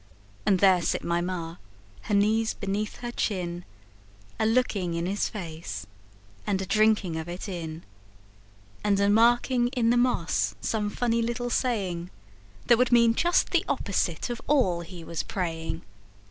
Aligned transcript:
And 0.47 0.57
there 0.57 0.81
sit 0.81 1.03
my 1.03 1.21
Ma, 1.21 1.57
her 2.05 2.15
knees 2.15 2.55
beneath 2.55 2.97
her 3.01 3.11
chin, 3.11 3.63
A 4.39 4.47
looking 4.47 4.95
in 4.95 5.05
his 5.05 5.29
face 5.29 5.85
and 6.47 6.59
a 6.59 6.65
drinking 6.65 7.17
of 7.17 7.29
it 7.29 7.47
in, 7.47 7.83
And 8.83 8.99
a 8.99 9.11
marking 9.11 9.67
in 9.67 9.91
the 9.91 9.97
moss 9.97 10.55
some 10.59 10.89
funny 10.89 11.21
little 11.21 11.51
saying 11.51 12.09
That 12.65 12.79
would 12.79 12.91
mean 12.91 13.13
just 13.13 13.51
the 13.51 13.63
opposite 13.69 14.31
of 14.31 14.41
all 14.47 14.81
he 14.81 15.03
was 15.03 15.21
praying! 15.21 15.83